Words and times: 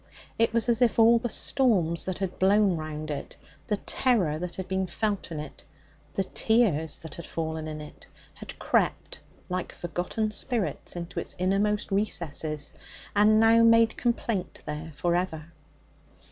It 0.39 0.51
was 0.51 0.67
as 0.67 0.81
if 0.81 0.97
all 0.97 1.19
the 1.19 1.29
storms 1.29 2.05
that 2.05 2.17
had 2.17 2.39
blown 2.39 2.75
round 2.75 3.11
it, 3.11 3.35
the 3.67 3.77
terror 3.77 4.39
that 4.39 4.55
had 4.55 4.67
been 4.67 4.87
felt 4.87 5.31
in 5.31 5.39
it, 5.39 5.63
the 6.15 6.23
tears 6.23 6.97
that 6.97 7.13
had 7.13 7.25
fallen 7.27 7.67
in 7.67 7.79
it, 7.79 8.07
had 8.33 8.57
crept 8.57 9.19
like 9.47 9.71
forgotten 9.71 10.31
spirits 10.31 10.95
into 10.95 11.19
its 11.19 11.35
innermost 11.37 11.91
recesses 11.91 12.73
and 13.15 13.39
now 13.39 13.61
made 13.61 13.95
complaint 13.95 14.63
there 14.65 14.91
for 14.95 15.15
ever. 15.15 15.51